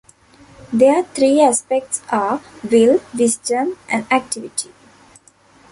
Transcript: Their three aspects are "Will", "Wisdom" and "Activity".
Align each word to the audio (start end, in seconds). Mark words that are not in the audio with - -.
Their 0.73 1.03
three 1.03 1.41
aspects 1.41 2.01
are 2.09 2.41
"Will", 2.71 3.01
"Wisdom" 3.15 3.77
and 3.87 4.11
"Activity". 4.11 4.71